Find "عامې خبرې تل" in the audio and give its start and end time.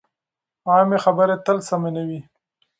0.69-1.57